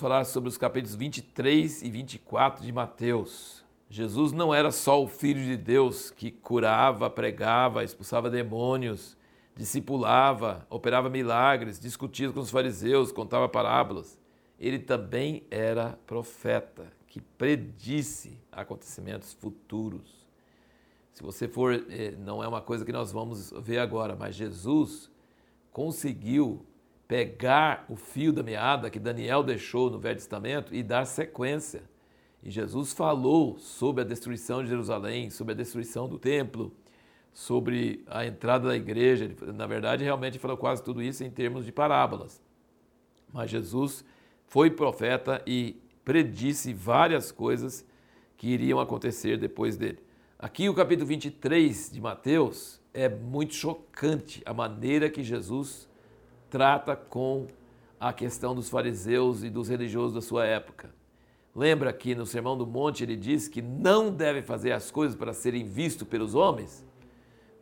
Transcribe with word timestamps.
falar 0.00 0.24
sobre 0.24 0.48
os 0.48 0.56
capítulos 0.56 0.96
23 0.96 1.82
e 1.82 1.90
24 1.90 2.64
de 2.64 2.72
Mateus. 2.72 3.62
Jesus 3.90 4.32
não 4.32 4.54
era 4.54 4.72
só 4.72 5.02
o 5.02 5.06
Filho 5.06 5.44
de 5.44 5.58
Deus 5.58 6.10
que 6.10 6.30
curava, 6.30 7.10
pregava, 7.10 7.84
expulsava 7.84 8.30
demônios, 8.30 9.14
discipulava, 9.54 10.66
operava 10.70 11.10
milagres, 11.10 11.78
discutia 11.78 12.32
com 12.32 12.40
os 12.40 12.50
fariseus, 12.50 13.12
contava 13.12 13.46
parábolas. 13.46 14.18
Ele 14.58 14.78
também 14.78 15.44
era 15.50 15.98
profeta 16.06 16.90
que 17.06 17.20
predisse 17.20 18.40
acontecimentos 18.50 19.34
futuros. 19.34 20.26
Se 21.12 21.22
você 21.22 21.46
for, 21.46 21.74
eh, 21.90 22.14
não 22.18 22.42
é 22.42 22.48
uma 22.48 22.62
coisa 22.62 22.86
que 22.86 22.92
nós 22.92 23.12
vamos 23.12 23.52
ver 23.60 23.80
agora, 23.80 24.16
mas 24.16 24.34
Jesus 24.34 25.10
conseguiu 25.70 26.64
pegar 27.10 27.86
o 27.88 27.96
fio 27.96 28.32
da 28.32 28.40
meada 28.40 28.88
que 28.88 29.00
Daniel 29.00 29.42
deixou 29.42 29.90
no 29.90 29.98
Velho 29.98 30.14
Testamento 30.14 30.72
e 30.72 30.80
dar 30.80 31.04
sequência. 31.04 31.82
E 32.40 32.48
Jesus 32.52 32.92
falou 32.92 33.58
sobre 33.58 34.02
a 34.02 34.06
destruição 34.06 34.62
de 34.62 34.68
Jerusalém, 34.68 35.28
sobre 35.28 35.52
a 35.52 35.56
destruição 35.56 36.08
do 36.08 36.20
templo, 36.20 36.72
sobre 37.34 38.04
a 38.06 38.24
entrada 38.24 38.68
da 38.68 38.76
igreja. 38.76 39.28
Na 39.52 39.66
verdade, 39.66 40.04
realmente 40.04 40.38
falou 40.38 40.56
quase 40.56 40.84
tudo 40.84 41.02
isso 41.02 41.24
em 41.24 41.30
termos 41.32 41.64
de 41.64 41.72
parábolas. 41.72 42.40
Mas 43.32 43.50
Jesus 43.50 44.04
foi 44.46 44.70
profeta 44.70 45.42
e 45.44 45.82
predisse 46.04 46.72
várias 46.72 47.32
coisas 47.32 47.84
que 48.36 48.46
iriam 48.46 48.78
acontecer 48.78 49.36
depois 49.36 49.76
dele. 49.76 49.98
Aqui 50.38 50.68
o 50.68 50.74
capítulo 50.74 51.08
23 51.08 51.90
de 51.90 52.00
Mateus 52.00 52.80
é 52.94 53.08
muito 53.08 53.56
chocante 53.56 54.40
a 54.46 54.54
maneira 54.54 55.10
que 55.10 55.24
Jesus 55.24 55.89
trata 56.50 56.96
com 56.96 57.46
a 57.98 58.12
questão 58.12 58.54
dos 58.54 58.68
fariseus 58.68 59.44
e 59.44 59.48
dos 59.48 59.68
religiosos 59.68 60.14
da 60.14 60.20
sua 60.20 60.44
época. 60.44 60.92
Lembra 61.54 61.92
que 61.92 62.14
no 62.14 62.26
Sermão 62.26 62.56
do 62.56 62.66
Monte 62.66 63.02
ele 63.02 63.16
diz 63.16 63.48
que 63.48 63.62
não 63.62 64.10
deve 64.10 64.42
fazer 64.42 64.72
as 64.72 64.90
coisas 64.90 65.16
para 65.16 65.32
serem 65.32 65.64
vistos 65.64 66.06
pelos 66.06 66.34
homens? 66.34 66.84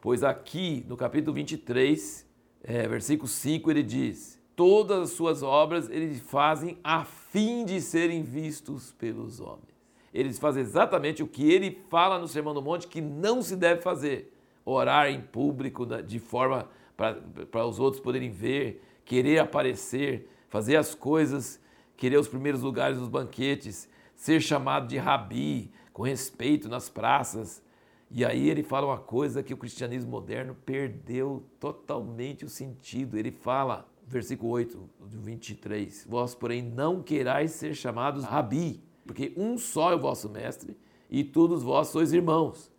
Pois 0.01 0.23
aqui 0.23 0.85
no 0.89 0.97
capítulo 0.97 1.35
23, 1.35 2.27
é, 2.63 2.87
versículo 2.87 3.29
5, 3.29 3.71
ele 3.71 3.83
diz: 3.83 4.41
Todas 4.55 4.99
as 5.03 5.11
suas 5.11 5.43
obras 5.43 5.89
eles 5.91 6.21
fazem 6.21 6.79
a 6.85 7.05
fim 7.05 7.65
de 7.65 7.81
serem 7.81 8.23
vistos 8.23 8.93
pelos 8.93 9.41
homens. 9.41 9.77
Eles 10.13 10.39
fazem 10.39 10.63
exatamente 10.63 11.23
o 11.23 11.27
que 11.27 11.51
ele 11.51 11.83
fala 11.89 12.19
no 12.19 12.29
Sermão 12.29 12.55
do 12.55 12.63
Monte 12.63 12.87
que 12.87 13.01
não 13.01 13.43
se 13.43 13.57
deve 13.57 13.81
fazer: 13.81 14.33
orar 14.65 15.11
em 15.11 15.21
público 15.21 15.85
de 16.03 16.19
forma 16.19 16.69
para 16.99 17.65
os 17.65 17.79
outros 17.79 18.03
poderem 18.03 18.29
ver, 18.29 18.83
querer 19.05 19.39
aparecer, 19.39 20.29
fazer 20.49 20.75
as 20.77 20.97
coisas, 20.97 21.61
querer 21.97 22.19
os 22.19 22.27
primeiros 22.27 22.61
lugares 22.61 22.99
nos 22.99 23.09
banquetes, 23.09 23.89
ser 24.17 24.41
chamado 24.41 24.89
de 24.89 24.99
rabi, 24.99 25.71
com 25.93 26.03
respeito 26.03 26.69
nas 26.69 26.89
praças. 26.89 27.63
E 28.11 28.25
aí 28.25 28.51
ele 28.51 28.65
fala 28.65 28.89
uma 28.89 28.99
coisa 28.99 29.45
que 29.45 29.55
o 29.55 29.57
cristianismo 29.57 30.11
moderno 30.11 30.57
perdeu 30.67 31.45
totalmente 31.61 32.45
o 32.45 32.49
sentido. 32.49 33.17
Ele 33.17 33.31
fala, 33.31 33.89
versículo 34.05 34.51
8 34.51 34.91
do 34.99 35.21
23, 35.21 36.05
vós, 36.09 36.35
porém, 36.35 36.63
não 36.63 37.01
querais 37.01 37.53
ser 37.53 37.75
chamados 37.75 38.25
rabi, 38.25 38.83
porque 39.07 39.33
um 39.37 39.57
só 39.57 39.93
é 39.93 39.95
o 39.95 40.01
vosso 40.01 40.29
mestre, 40.29 40.77
e 41.09 41.23
todos 41.23 41.63
vós 41.63 41.89
sois 41.89 42.13
irmãos. 42.13 42.73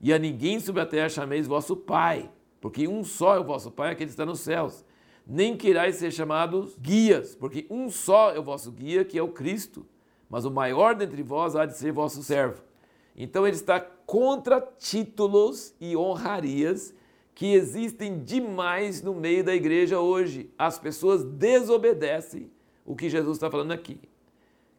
E 0.00 0.12
a 0.12 0.18
ninguém 0.18 0.60
sobre 0.60 0.80
a 0.80 0.86
terra 0.86 1.08
chameis 1.08 1.46
vosso 1.46 1.76
pai, 1.76 2.30
porque 2.64 2.88
um 2.88 3.04
só 3.04 3.36
é 3.36 3.38
o 3.38 3.44
vosso 3.44 3.70
Pai, 3.70 3.92
aquele 3.92 4.06
que 4.06 4.14
está 4.14 4.24
nos 4.24 4.40
céus. 4.40 4.86
Nem 5.26 5.54
querais 5.54 5.96
ser 5.96 6.10
chamados 6.10 6.74
guias, 6.80 7.34
porque 7.34 7.66
um 7.68 7.90
só 7.90 8.30
é 8.30 8.38
o 8.38 8.42
vosso 8.42 8.72
guia, 8.72 9.04
que 9.04 9.18
é 9.18 9.22
o 9.22 9.28
Cristo. 9.28 9.84
Mas 10.30 10.46
o 10.46 10.50
maior 10.50 10.94
dentre 10.94 11.22
vós 11.22 11.54
há 11.54 11.66
de 11.66 11.76
ser 11.76 11.92
vosso 11.92 12.22
servo. 12.22 12.62
Então 13.14 13.46
ele 13.46 13.54
está 13.54 13.78
contra 13.78 14.62
títulos 14.78 15.74
e 15.78 15.94
honrarias 15.94 16.94
que 17.34 17.52
existem 17.52 18.24
demais 18.24 19.02
no 19.02 19.12
meio 19.12 19.44
da 19.44 19.54
igreja 19.54 20.00
hoje. 20.00 20.50
As 20.56 20.78
pessoas 20.78 21.22
desobedecem 21.22 22.50
o 22.82 22.96
que 22.96 23.10
Jesus 23.10 23.36
está 23.36 23.50
falando 23.50 23.72
aqui. 23.72 24.00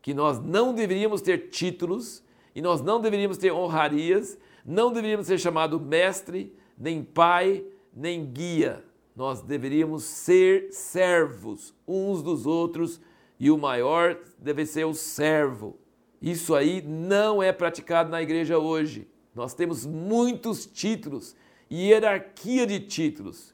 Que 0.01 0.11
nós 0.11 0.39
não 0.39 0.73
deveríamos 0.73 1.21
ter 1.21 1.49
títulos 1.49 2.23
e 2.55 2.63
nós 2.63 2.81
não 2.81 2.99
deveríamos 2.99 3.37
ter 3.37 3.51
honrarias, 3.51 4.39
não 4.65 4.91
deveríamos 4.91 5.27
ser 5.27 5.37
chamado 5.37 5.79
mestre, 5.79 6.51
nem 6.75 7.03
pai, 7.03 7.63
nem 7.95 8.25
guia. 8.25 8.83
Nós 9.15 9.41
deveríamos 9.41 10.03
ser 10.03 10.67
servos 10.71 11.73
uns 11.87 12.21
dos 12.21 12.45
outros 12.45 12.99
e 13.39 13.49
o 13.49 13.57
maior 13.57 14.17
deve 14.37 14.65
ser 14.65 14.85
o 14.85 14.93
servo. 14.93 15.79
Isso 16.21 16.53
aí 16.53 16.81
não 16.81 17.41
é 17.41 17.53
praticado 17.53 18.09
na 18.09 18.21
igreja 18.21 18.59
hoje. 18.59 19.07
Nós 19.33 19.53
temos 19.53 19.85
muitos 19.85 20.65
títulos 20.65 21.35
e 21.69 21.89
hierarquia 21.89 22.65
de 22.65 22.79
títulos 22.79 23.53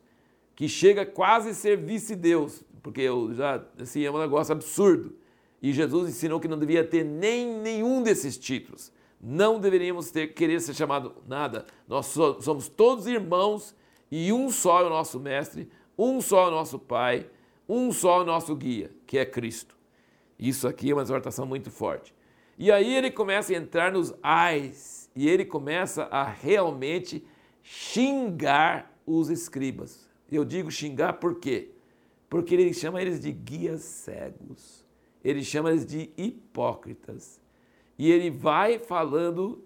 que 0.56 0.68
chega 0.68 1.06
quase 1.06 1.50
a 1.50 1.53
ser 1.53 1.78
vice-deus, 1.78 2.63
porque 2.84 3.02
eu 3.02 3.34
já 3.34 3.63
assim 3.79 4.03
é 4.03 4.12
um 4.12 4.19
negócio 4.19 4.52
absurdo. 4.52 5.16
E 5.62 5.72
Jesus 5.72 6.09
ensinou 6.09 6.40
que 6.40 6.47
não 6.47 6.58
devia 6.58 6.84
ter 6.84 7.03
nem 7.03 7.59
nenhum 7.59 8.02
desses 8.02 8.38
títulos. 8.38 8.91
Não 9.19 9.59
deveríamos 9.59 10.09
ter 10.09 10.34
querer 10.34 10.59
ser 10.59 10.73
chamado 10.73 11.13
nada. 11.28 11.66
Nós 11.88 12.08
somos 12.08 12.68
todos 12.68 13.06
irmãos 13.06 13.75
e 14.11 14.33
um 14.33 14.49
só 14.49 14.81
é 14.81 14.83
o 14.83 14.89
nosso 14.89 15.19
mestre, 15.19 15.69
um 15.97 16.19
só 16.19 16.45
é 16.45 16.47
o 16.49 16.51
nosso 16.51 16.77
pai, 16.77 17.29
um 17.67 17.91
só 17.91 18.19
é 18.19 18.22
o 18.23 18.25
nosso 18.25 18.53
guia, 18.55 18.91
que 19.07 19.17
é 19.17 19.25
Cristo. 19.25 19.77
Isso 20.38 20.67
aqui 20.67 20.91
é 20.91 20.94
uma 20.94 21.03
exortação 21.03 21.45
muito 21.45 21.72
forte. 21.72 22.13
E 22.57 22.72
aí 22.72 22.94
ele 22.94 23.09
começa 23.09 23.53
a 23.53 23.55
entrar 23.55 23.91
nos 23.91 24.13
ais 24.22 25.09
e 25.16 25.29
ele 25.29 25.45
começa 25.45 26.03
a 26.05 26.23
realmente 26.23 27.25
xingar 27.63 28.91
os 29.05 29.29
escribas. 29.29 30.09
Eu 30.31 30.43
digo 30.43 30.69
xingar 30.69 31.13
por 31.13 31.39
quê? 31.39 31.69
Porque 32.29 32.55
ele 32.55 32.73
chama 32.73 33.01
eles 33.01 33.19
de 33.19 33.31
guias 33.31 33.81
cegos. 33.81 34.85
Ele 35.23 35.43
chama 35.43 35.69
eles 35.69 35.85
de 35.85 36.09
hipócritas. 36.17 37.39
E 37.97 38.11
ele 38.11 38.29
vai 38.31 38.79
falando 38.79 39.63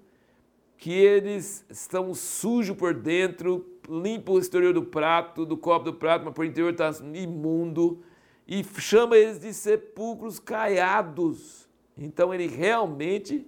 que 0.78 0.92
eles 0.92 1.66
estão 1.70 2.14
sujos 2.14 2.76
por 2.76 2.94
dentro, 2.94 3.66
limpa 3.90 4.32
o 4.32 4.40
exterior 4.40 4.74
do 4.74 4.84
prato, 4.84 5.46
do 5.46 5.58
copo 5.58 5.86
do 5.86 5.94
prato, 5.94 6.26
mas 6.26 6.34
por 6.34 6.46
interior 6.46 6.72
está 6.72 6.92
imundo, 7.14 8.02
e 8.48 8.64
chama 8.80 9.18
eles 9.18 9.40
de 9.40 9.54
sepulcros 9.54 10.40
caiados. 10.40 11.68
Então 11.98 12.34
ele 12.34 12.48
realmente, 12.48 13.48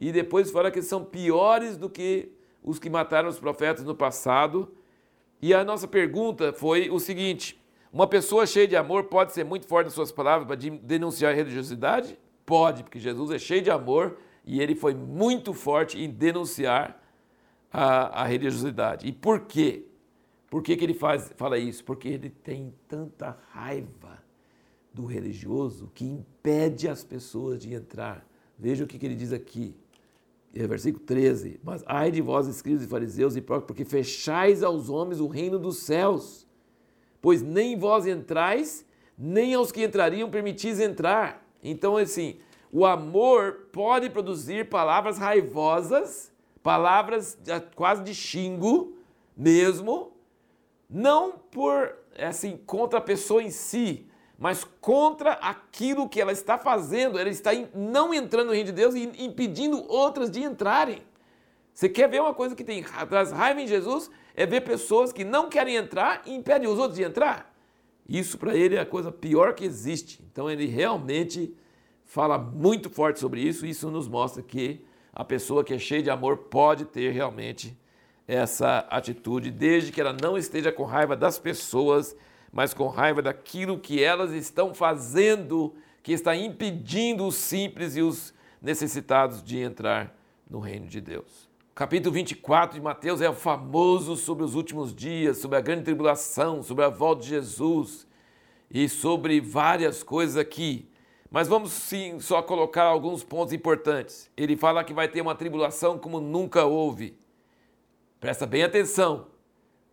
e 0.00 0.12
depois 0.12 0.50
fala 0.50 0.70
que 0.70 0.78
eles 0.78 0.88
são 0.88 1.04
piores 1.04 1.76
do 1.76 1.88
que 1.88 2.30
os 2.62 2.78
que 2.78 2.90
mataram 2.90 3.28
os 3.28 3.38
profetas 3.38 3.84
no 3.84 3.94
passado. 3.94 4.72
E 5.40 5.54
a 5.54 5.64
nossa 5.64 5.88
pergunta 5.88 6.52
foi 6.52 6.90
o 6.90 6.98
seguinte: 6.98 7.60
uma 7.92 8.06
pessoa 8.06 8.46
cheia 8.46 8.68
de 8.68 8.76
amor 8.76 9.04
pode 9.04 9.32
ser 9.32 9.44
muito 9.44 9.66
forte 9.66 9.86
nas 9.86 9.94
suas 9.94 10.12
palavras 10.12 10.46
para 10.46 10.56
denunciar 10.82 11.32
a 11.32 11.34
religiosidade? 11.34 12.18
Pode, 12.44 12.82
porque 12.82 12.98
Jesus 12.98 13.30
é 13.30 13.38
cheio 13.38 13.62
de 13.62 13.70
amor 13.70 14.18
e 14.44 14.60
ele 14.60 14.74
foi 14.74 14.94
muito 14.94 15.52
forte 15.52 16.00
em 16.00 16.08
denunciar 16.08 17.02
a, 17.72 18.22
a 18.22 18.24
religiosidade. 18.24 19.06
E 19.06 19.12
por 19.12 19.40
quê? 19.40 19.84
Por 20.48 20.62
que, 20.62 20.76
que 20.76 20.84
ele 20.84 20.94
faz, 20.94 21.32
fala 21.36 21.58
isso? 21.58 21.84
Porque 21.84 22.08
ele 22.08 22.30
tem 22.30 22.72
tanta 22.88 23.36
raiva 23.50 24.22
do 24.92 25.04
religioso 25.04 25.90
que 25.94 26.04
impede 26.04 26.88
as 26.88 27.04
pessoas 27.04 27.60
de 27.60 27.74
entrar. 27.74 28.26
Veja 28.58 28.84
o 28.84 28.86
que, 28.86 28.98
que 28.98 29.04
ele 29.04 29.14
diz 29.14 29.32
aqui, 29.32 29.76
é 30.54 30.66
versículo 30.66 31.04
13. 31.04 31.60
Mas 31.62 31.84
ai 31.86 32.10
de 32.10 32.22
vós, 32.22 32.46
escribas 32.46 32.84
e 32.84 32.86
fariseus 32.86 33.36
e 33.36 33.42
porque 33.42 33.84
fechais 33.84 34.62
aos 34.62 34.88
homens 34.88 35.20
o 35.20 35.26
reino 35.26 35.58
dos 35.58 35.78
céus, 35.78 36.46
pois 37.20 37.42
nem 37.42 37.78
vós 37.78 38.06
entrais, 38.06 38.86
nem 39.18 39.52
aos 39.54 39.70
que 39.70 39.84
entrariam 39.84 40.30
permitis 40.30 40.80
entrar. 40.80 41.46
Então, 41.62 41.96
assim, 41.96 42.36
o 42.72 42.86
amor 42.86 43.68
pode 43.72 44.08
produzir 44.08 44.68
palavras 44.68 45.18
raivosas 45.18 46.32
palavras 46.66 47.38
quase 47.76 48.02
de 48.02 48.12
xingo 48.12 48.96
mesmo, 49.36 50.10
não 50.90 51.30
por 51.30 51.94
assim 52.18 52.56
contra 52.66 52.98
a 52.98 53.00
pessoa 53.00 53.40
em 53.40 53.50
si, 53.50 54.04
mas 54.36 54.64
contra 54.80 55.34
aquilo 55.34 56.08
que 56.08 56.20
ela 56.20 56.32
está 56.32 56.58
fazendo. 56.58 57.20
Ela 57.20 57.28
está 57.28 57.52
não 57.72 58.12
entrando 58.12 58.48
no 58.48 58.52
reino 58.52 58.66
de 58.66 58.72
Deus 58.72 58.96
e 58.96 59.04
impedindo 59.24 59.88
outras 59.88 60.28
de 60.28 60.42
entrarem. 60.42 61.04
Você 61.72 61.88
quer 61.88 62.08
ver 62.08 62.20
uma 62.20 62.34
coisa 62.34 62.56
que 62.56 62.64
tem 62.64 62.82
traz 63.08 63.30
raiva 63.30 63.60
em 63.60 63.68
Jesus? 63.68 64.10
É 64.34 64.44
ver 64.44 64.62
pessoas 64.62 65.12
que 65.12 65.22
não 65.22 65.48
querem 65.48 65.76
entrar 65.76 66.22
e 66.26 66.34
impedem 66.34 66.68
os 66.68 66.80
outros 66.80 66.98
de 66.98 67.04
entrar. 67.04 67.54
Isso 68.08 68.36
para 68.38 68.56
ele 68.56 68.74
é 68.74 68.80
a 68.80 68.86
coisa 68.86 69.12
pior 69.12 69.54
que 69.54 69.64
existe. 69.64 70.20
Então 70.32 70.50
ele 70.50 70.66
realmente 70.66 71.54
fala 72.04 72.36
muito 72.36 72.90
forte 72.90 73.20
sobre 73.20 73.40
isso. 73.40 73.64
Isso 73.64 73.88
nos 73.88 74.08
mostra 74.08 74.42
que 74.42 74.84
a 75.16 75.24
pessoa 75.24 75.64
que 75.64 75.72
é 75.72 75.78
cheia 75.78 76.02
de 76.02 76.10
amor 76.10 76.36
pode 76.36 76.84
ter 76.84 77.10
realmente 77.10 77.74
essa 78.28 78.80
atitude, 78.90 79.50
desde 79.50 79.90
que 79.90 79.98
ela 79.98 80.12
não 80.12 80.36
esteja 80.36 80.70
com 80.70 80.84
raiva 80.84 81.16
das 81.16 81.38
pessoas, 81.38 82.14
mas 82.52 82.74
com 82.74 82.86
raiva 82.88 83.22
daquilo 83.22 83.78
que 83.78 84.04
elas 84.04 84.32
estão 84.32 84.74
fazendo 84.74 85.74
que 86.02 86.12
está 86.12 86.36
impedindo 86.36 87.26
os 87.26 87.34
simples 87.34 87.96
e 87.96 88.02
os 88.02 88.34
necessitados 88.60 89.42
de 89.42 89.58
entrar 89.58 90.14
no 90.50 90.60
reino 90.60 90.86
de 90.86 91.00
Deus. 91.00 91.48
Capítulo 91.74 92.14
24 92.14 92.76
de 92.76 92.82
Mateus 92.82 93.22
é 93.22 93.30
o 93.30 93.34
famoso 93.34 94.16
sobre 94.16 94.44
os 94.44 94.54
últimos 94.54 94.94
dias, 94.94 95.38
sobre 95.38 95.56
a 95.56 95.62
grande 95.62 95.84
tribulação, 95.84 96.62
sobre 96.62 96.84
a 96.84 96.90
volta 96.90 97.22
de 97.22 97.30
Jesus 97.30 98.06
e 98.70 98.86
sobre 98.86 99.40
várias 99.40 100.02
coisas 100.02 100.36
aqui. 100.36 100.90
Mas 101.30 101.48
vamos 101.48 101.72
sim 101.72 102.20
só 102.20 102.40
colocar 102.42 102.84
alguns 102.84 103.24
pontos 103.24 103.52
importantes. 103.52 104.30
Ele 104.36 104.56
fala 104.56 104.84
que 104.84 104.94
vai 104.94 105.08
ter 105.08 105.20
uma 105.20 105.34
tribulação 105.34 105.98
como 105.98 106.20
nunca 106.20 106.64
houve. 106.64 107.18
Presta 108.20 108.46
bem 108.46 108.62
atenção. 108.62 109.26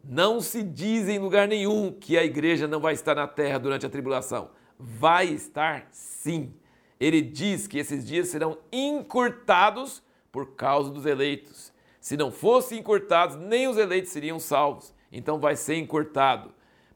Não 0.04 0.42
se 0.42 0.62
diz 0.62 1.08
em 1.08 1.18
lugar 1.18 1.48
nenhum 1.48 1.92
que 1.92 2.18
a 2.18 2.24
igreja 2.24 2.68
não 2.68 2.80
vai 2.80 2.94
estar 2.94 3.16
na 3.16 3.28
terra 3.28 3.58
durante 3.58 3.86
a 3.86 3.90
tribulação. 3.90 4.52
Vai 4.78 5.28
estar 5.28 5.88
sim. 5.92 6.54
Ele 7.00 7.22
diz 7.22 7.68
que 7.68 7.78
esses 7.78 8.06
dias 8.06 8.28
serão 8.28 8.58
encurtados 8.72 10.04
por 10.32 10.56
causa 10.56 10.90
dos 10.90 11.06
eleitos. 11.06 11.74
Se 12.00 12.18
não 12.18 12.32
fossem 12.32 12.80
encurtados, 12.80 13.38
nem 13.38 13.68
os 13.68 13.78
eleitos 13.78 14.12
seriam 14.12 14.40
salvos. 14.40 14.94
Então 15.12 15.40
vai 15.40 15.56
ser 15.56 15.76
encurtado. 15.76 16.54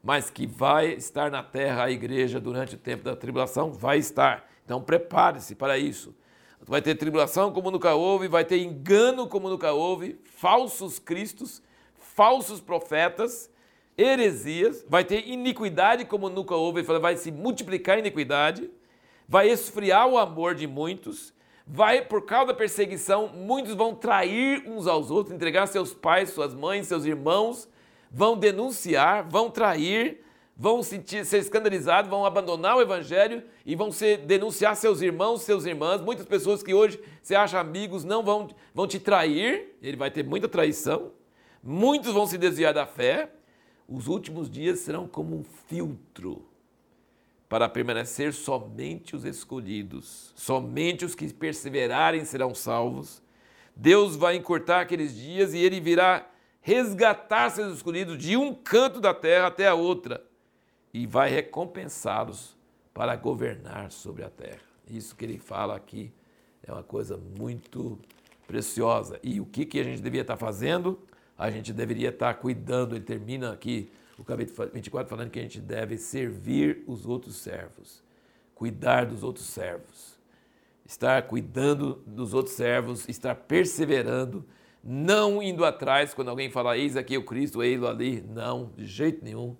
Mas 0.08 0.30
que 0.30 0.46
vai 0.46 0.92
estar 0.92 1.30
na 1.30 1.42
terra 1.42 1.84
a 1.84 1.90
igreja 1.90 2.40
durante 2.40 2.76
o 2.76 2.78
tempo 2.78 3.04
da 3.04 3.14
tribulação, 3.14 3.70
vai 3.70 3.98
estar. 3.98 4.48
Então 4.64 4.80
prepare-se 4.80 5.54
para 5.54 5.76
isso. 5.76 6.16
Vai 6.62 6.80
ter 6.80 6.94
tribulação 6.94 7.52
como 7.52 7.70
nunca 7.70 7.94
houve, 7.94 8.26
vai 8.26 8.42
ter 8.42 8.56
engano 8.56 9.26
como 9.26 9.50
nunca 9.50 9.70
houve, 9.74 10.18
falsos 10.24 10.98
cristos, 10.98 11.62
falsos 11.98 12.58
profetas, 12.58 13.50
heresias, 13.98 14.82
vai 14.88 15.04
ter 15.04 15.28
iniquidade 15.28 16.06
como 16.06 16.30
nunca 16.30 16.54
houve, 16.54 16.80
vai 16.80 17.18
se 17.18 17.30
multiplicar 17.30 17.96
a 17.96 17.98
iniquidade, 17.98 18.70
vai 19.28 19.50
esfriar 19.50 20.08
o 20.08 20.16
amor 20.16 20.54
de 20.54 20.66
muitos, 20.66 21.34
vai, 21.66 22.00
por 22.00 22.24
causa 22.24 22.46
da 22.46 22.54
perseguição, 22.54 23.28
muitos 23.28 23.74
vão 23.74 23.94
trair 23.94 24.64
uns 24.66 24.86
aos 24.86 25.10
outros, 25.10 25.34
entregar 25.34 25.66
seus 25.66 25.92
pais, 25.92 26.30
suas 26.30 26.54
mães, 26.54 26.86
seus 26.86 27.04
irmãos, 27.04 27.68
vão 28.10 28.36
denunciar, 28.36 29.28
vão 29.28 29.50
trair, 29.50 30.22
vão 30.56 30.82
sentir, 30.82 31.24
ser 31.24 31.38
escandalizados, 31.38 32.10
vão 32.10 32.26
abandonar 32.26 32.76
o 32.76 32.80
evangelho 32.80 33.44
e 33.64 33.76
vão 33.76 33.92
ser, 33.92 34.18
denunciar 34.18 34.74
seus 34.74 35.00
irmãos, 35.00 35.42
seus 35.42 35.64
irmãs. 35.64 36.00
Muitas 36.00 36.26
pessoas 36.26 36.62
que 36.62 36.74
hoje 36.74 37.00
você 37.22 37.34
acha 37.34 37.60
amigos 37.60 38.04
não 38.04 38.22
vão, 38.22 38.48
vão 38.74 38.86
te 38.86 38.98
trair, 38.98 39.76
ele 39.80 39.96
vai 39.96 40.10
ter 40.10 40.24
muita 40.24 40.48
traição. 40.48 41.12
Muitos 41.62 42.12
vão 42.12 42.26
se 42.26 42.36
desviar 42.36 42.74
da 42.74 42.86
fé. 42.86 43.30
Os 43.88 44.08
últimos 44.08 44.50
dias 44.50 44.80
serão 44.80 45.06
como 45.06 45.36
um 45.36 45.44
filtro 45.68 46.46
para 47.48 47.68
permanecer 47.68 48.34
somente 48.34 49.16
os 49.16 49.24
escolhidos, 49.24 50.32
somente 50.36 51.04
os 51.04 51.14
que 51.14 51.32
perseverarem 51.32 52.24
serão 52.24 52.54
salvos. 52.54 53.22
Deus 53.74 54.16
vai 54.16 54.36
encurtar 54.36 54.80
aqueles 54.80 55.16
dias 55.16 55.54
e 55.54 55.58
ele 55.58 55.80
virá 55.80 56.27
resgatar 56.68 57.48
seus 57.48 57.76
escolhidos 57.76 58.18
de 58.18 58.36
um 58.36 58.52
canto 58.52 59.00
da 59.00 59.14
terra 59.14 59.46
até 59.46 59.66
a 59.66 59.72
outra 59.72 60.22
e 60.92 61.06
vai 61.06 61.30
recompensá-los 61.30 62.54
para 62.92 63.16
governar 63.16 63.90
sobre 63.90 64.22
a 64.22 64.28
terra. 64.28 64.60
Isso 64.86 65.16
que 65.16 65.24
ele 65.24 65.38
fala 65.38 65.74
aqui 65.74 66.12
é 66.62 66.70
uma 66.70 66.82
coisa 66.82 67.16
muito 67.16 67.98
preciosa. 68.46 69.18
E 69.22 69.40
o 69.40 69.46
que, 69.46 69.64
que 69.64 69.80
a 69.80 69.82
gente 69.82 70.02
devia 70.02 70.20
estar 70.20 70.36
fazendo? 70.36 71.00
A 71.38 71.50
gente 71.50 71.72
deveria 71.72 72.10
estar 72.10 72.34
cuidando. 72.34 72.94
Ele 72.94 73.04
termina 73.04 73.50
aqui 73.50 73.90
o 74.18 74.22
capítulo 74.24 74.68
24 74.70 75.08
falando 75.08 75.30
que 75.30 75.38
a 75.38 75.42
gente 75.42 75.62
deve 75.62 75.96
servir 75.96 76.84
os 76.86 77.06
outros 77.06 77.36
servos, 77.36 78.02
cuidar 78.54 79.06
dos 79.06 79.22
outros 79.22 79.46
servos, 79.46 80.18
estar 80.84 81.22
cuidando 81.28 82.02
dos 82.06 82.34
outros 82.34 82.56
servos, 82.56 83.08
estar 83.08 83.34
perseverando, 83.34 84.44
não 84.82 85.42
indo 85.42 85.64
atrás 85.64 86.14
quando 86.14 86.28
alguém 86.28 86.50
fala, 86.50 86.76
eis 86.76 86.96
aqui 86.96 87.16
o 87.16 87.24
Cristo, 87.24 87.62
eis 87.62 87.82
ali. 87.82 88.22
Não, 88.22 88.70
de 88.76 88.86
jeito 88.86 89.24
nenhum. 89.24 89.56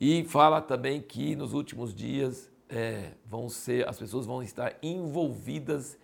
E 0.00 0.24
fala 0.24 0.60
também 0.60 1.00
que 1.00 1.36
nos 1.36 1.52
últimos 1.52 1.94
dias 1.94 2.50
é, 2.68 3.12
vão 3.26 3.48
ser, 3.48 3.88
as 3.88 3.98
pessoas 3.98 4.26
vão 4.26 4.42
estar 4.42 4.76
envolvidas 4.82 5.98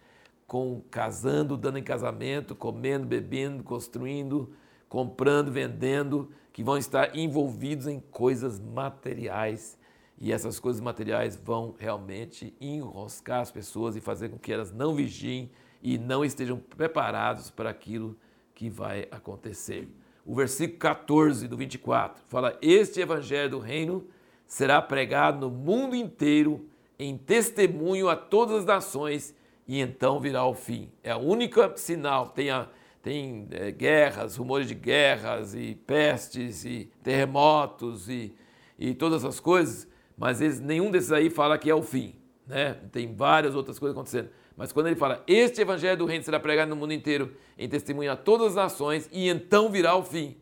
com 0.46 0.82
casando, 0.90 1.56
dando 1.56 1.78
em 1.78 1.82
casamento, 1.82 2.54
comendo, 2.54 3.06
bebendo, 3.06 3.62
construindo, 3.62 4.52
comprando, 4.88 5.50
vendendo, 5.50 6.30
que 6.52 6.62
vão 6.62 6.78
estar 6.78 7.16
envolvidos 7.16 7.86
em 7.86 8.00
coisas 8.00 8.58
materiais. 8.58 9.78
E 10.20 10.32
essas 10.32 10.58
coisas 10.58 10.80
materiais 10.80 11.36
vão 11.36 11.74
realmente 11.78 12.54
enroscar 12.60 13.40
as 13.40 13.50
pessoas 13.50 13.94
e 13.94 14.00
fazer 14.00 14.28
com 14.30 14.38
que 14.38 14.52
elas 14.52 14.72
não 14.72 14.94
vigiem 14.94 15.50
e 15.82 15.96
não 15.96 16.24
estejam 16.24 16.58
preparados 16.58 17.50
para 17.50 17.70
aquilo 17.70 18.16
que 18.58 18.68
vai 18.68 19.06
acontecer. 19.12 19.88
O 20.26 20.34
versículo 20.34 20.80
14 20.80 21.46
do 21.46 21.56
24 21.56 22.24
fala: 22.26 22.58
Este 22.60 23.00
evangelho 23.00 23.50
do 23.50 23.58
reino 23.60 24.04
será 24.44 24.82
pregado 24.82 25.48
no 25.48 25.54
mundo 25.54 25.94
inteiro 25.94 26.68
em 26.98 27.16
testemunho 27.16 28.08
a 28.08 28.16
todas 28.16 28.56
as 28.56 28.64
nações 28.64 29.32
e 29.64 29.80
então 29.80 30.18
virá 30.18 30.44
o 30.44 30.54
fim. 30.54 30.90
É 31.04 31.14
o 31.14 31.20
único 31.20 31.60
sinal. 31.76 32.30
Tem, 32.30 32.50
a, 32.50 32.66
tem 33.00 33.46
é, 33.52 33.70
guerras, 33.70 34.36
rumores 34.36 34.66
de 34.66 34.74
guerras 34.74 35.54
e 35.54 35.76
pestes 35.86 36.64
e 36.64 36.90
terremotos 37.00 38.08
e, 38.08 38.34
e 38.76 38.92
todas 38.92 39.22
essas 39.22 39.38
coisas, 39.38 39.86
mas 40.16 40.40
eles, 40.40 40.58
nenhum 40.58 40.90
desses 40.90 41.12
aí 41.12 41.30
fala 41.30 41.56
que 41.56 41.70
é 41.70 41.74
o 41.74 41.82
fim. 41.82 42.16
Né? 42.44 42.74
Tem 42.90 43.14
várias 43.14 43.54
outras 43.54 43.78
coisas 43.78 43.96
acontecendo. 43.96 44.30
Mas 44.58 44.72
quando 44.72 44.88
ele 44.88 44.96
fala, 44.96 45.22
este 45.24 45.60
evangelho 45.60 45.96
do 45.96 46.04
reino 46.04 46.24
será 46.24 46.40
pregado 46.40 46.68
no 46.70 46.74
mundo 46.74 46.92
inteiro 46.92 47.32
em 47.56 47.68
testemunho 47.68 48.10
a 48.10 48.16
todas 48.16 48.48
as 48.48 48.54
nações 48.56 49.08
e 49.12 49.28
então 49.28 49.70
virá 49.70 49.94
o 49.94 50.02
fim. 50.02 50.36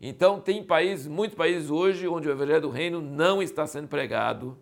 Então 0.00 0.40
tem 0.40 0.62
países, 0.62 1.08
muitos 1.08 1.36
países 1.36 1.68
hoje 1.68 2.06
onde 2.06 2.28
o 2.28 2.30
evangelho 2.30 2.60
do 2.60 2.70
reino 2.70 3.00
não 3.00 3.42
está 3.42 3.66
sendo 3.66 3.88
pregado 3.88 4.56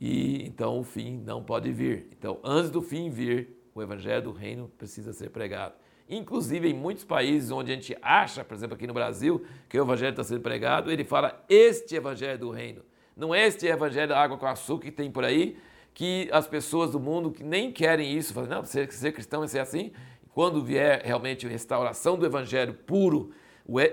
e 0.00 0.44
então 0.48 0.80
o 0.80 0.82
fim 0.82 1.22
não 1.24 1.44
pode 1.44 1.70
vir. 1.70 2.08
Então 2.10 2.40
antes 2.42 2.72
do 2.72 2.82
fim 2.82 3.08
vir, 3.08 3.56
o 3.72 3.80
evangelho 3.80 4.24
do 4.24 4.32
reino 4.32 4.68
precisa 4.76 5.12
ser 5.12 5.30
pregado. 5.30 5.74
Inclusive 6.08 6.68
em 6.68 6.74
muitos 6.74 7.04
países 7.04 7.52
onde 7.52 7.70
a 7.70 7.74
gente 7.76 7.96
acha, 8.02 8.44
por 8.44 8.54
exemplo 8.54 8.74
aqui 8.74 8.84
no 8.84 8.92
Brasil, 8.92 9.44
que 9.68 9.78
o 9.78 9.84
evangelho 9.84 10.10
está 10.10 10.24
sendo 10.24 10.40
pregado, 10.40 10.90
ele 10.90 11.04
fala 11.04 11.40
este 11.48 11.94
evangelho 11.94 12.36
do 12.36 12.50
reino. 12.50 12.82
Não 13.16 13.32
é 13.32 13.46
este 13.46 13.68
evangelho 13.68 14.12
água 14.12 14.36
com 14.36 14.46
açúcar 14.46 14.86
que 14.86 14.90
tem 14.90 15.08
por 15.08 15.24
aí, 15.24 15.56
que 16.00 16.30
as 16.32 16.46
pessoas 16.46 16.92
do 16.92 16.98
mundo 16.98 17.30
que 17.30 17.44
nem 17.44 17.70
querem 17.70 18.16
isso, 18.16 18.32
falam, 18.32 18.48
não, 18.48 18.64
ser, 18.64 18.90
ser 18.90 19.12
cristão 19.12 19.44
é 19.44 19.46
ser 19.46 19.58
assim. 19.58 19.92
Quando 20.32 20.64
vier 20.64 21.02
realmente 21.04 21.46
a 21.46 21.50
restauração 21.50 22.16
do 22.18 22.24
evangelho 22.24 22.72
puro, 22.72 23.32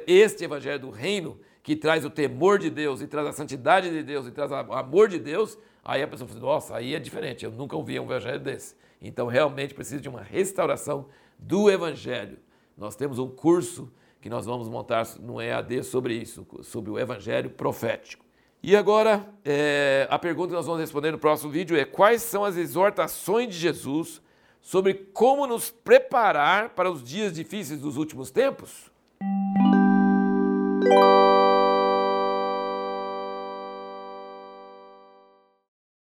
este 0.08 0.46
evangelho 0.46 0.80
do 0.80 0.90
reino, 0.90 1.38
que 1.62 1.76
traz 1.76 2.06
o 2.06 2.10
temor 2.10 2.60
de 2.60 2.70
Deus, 2.70 3.02
e 3.02 3.08
traz 3.08 3.28
a 3.28 3.34
santidade 3.34 3.90
de 3.90 4.02
Deus, 4.04 4.26
e 4.26 4.32
traz 4.32 4.50
o 4.50 4.56
amor 4.56 5.10
de 5.10 5.20
Deus, 5.20 5.58
aí 5.84 6.02
a 6.02 6.08
pessoa 6.08 6.30
fala, 6.30 6.40
nossa, 6.40 6.78
aí 6.78 6.96
é 6.96 7.00
diferente, 7.00 7.44
eu 7.44 7.52
nunca 7.52 7.76
ouvi 7.76 8.00
um 8.00 8.06
evangelho 8.06 8.40
desse. 8.40 8.74
Então 9.02 9.28
realmente 9.28 9.74
precisa 9.74 10.00
de 10.00 10.08
uma 10.08 10.22
restauração 10.22 11.08
do 11.38 11.70
evangelho. 11.70 12.38
Nós 12.78 12.96
temos 12.96 13.20
um 13.20 13.28
curso 13.28 13.92
que 14.22 14.30
nós 14.30 14.46
vamos 14.46 14.70
montar 14.70 15.06
no 15.20 15.42
EAD 15.42 15.84
sobre 15.84 16.14
isso, 16.14 16.48
sobre 16.64 16.90
o 16.90 16.98
evangelho 16.98 17.50
profético. 17.50 18.27
E 18.62 18.76
agora, 18.76 19.28
é, 19.46 20.08
a 20.10 20.18
pergunta 20.18 20.50
que 20.50 20.56
nós 20.56 20.66
vamos 20.66 20.82
responder 20.82 21.12
no 21.12 21.20
próximo 21.20 21.52
vídeo 21.52 21.78
é: 21.78 21.86
quais 21.86 22.22
são 22.22 22.44
as 22.44 22.58
exortações 22.58 23.50
de 23.50 23.60
Jesus 23.60 24.22
sobre 24.62 24.94
como 24.94 25.48
nos 25.48 25.70
preparar 25.70 26.70
para 26.70 26.92
os 26.92 27.04
dias 27.04 27.34
difíceis 27.34 27.80
dos 27.80 27.98
últimos 27.98 28.32
tempos? 28.32 28.92